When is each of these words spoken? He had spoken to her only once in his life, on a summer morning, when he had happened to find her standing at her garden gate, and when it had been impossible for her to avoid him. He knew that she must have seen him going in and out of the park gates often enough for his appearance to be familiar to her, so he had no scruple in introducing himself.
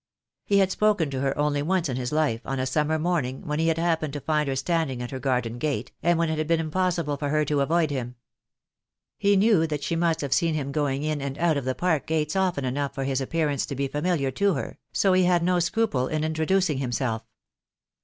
He 0.45 0.57
had 0.57 0.71
spoken 0.71 1.11
to 1.11 1.19
her 1.19 1.37
only 1.37 1.61
once 1.61 1.87
in 1.87 1.95
his 1.95 2.11
life, 2.11 2.41
on 2.43 2.57
a 2.59 2.65
summer 2.65 2.97
morning, 2.97 3.45
when 3.45 3.59
he 3.59 3.67
had 3.67 3.77
happened 3.77 4.13
to 4.13 4.19
find 4.19 4.49
her 4.49 4.55
standing 4.55 4.99
at 4.99 5.11
her 5.11 5.19
garden 5.19 5.59
gate, 5.59 5.91
and 6.01 6.17
when 6.17 6.27
it 6.31 6.39
had 6.39 6.47
been 6.47 6.59
impossible 6.59 7.17
for 7.17 7.29
her 7.29 7.45
to 7.45 7.61
avoid 7.61 7.91
him. 7.91 8.15
He 9.19 9.35
knew 9.35 9.67
that 9.67 9.83
she 9.83 9.95
must 9.95 10.21
have 10.21 10.33
seen 10.33 10.55
him 10.55 10.71
going 10.71 11.03
in 11.03 11.21
and 11.21 11.37
out 11.37 11.55
of 11.55 11.65
the 11.65 11.75
park 11.75 12.07
gates 12.07 12.35
often 12.35 12.65
enough 12.65 12.95
for 12.95 13.03
his 13.03 13.21
appearance 13.21 13.63
to 13.67 13.75
be 13.75 13.87
familiar 13.87 14.31
to 14.31 14.55
her, 14.55 14.79
so 14.91 15.13
he 15.13 15.25
had 15.25 15.43
no 15.43 15.59
scruple 15.59 16.07
in 16.07 16.23
introducing 16.23 16.79
himself. 16.79 17.23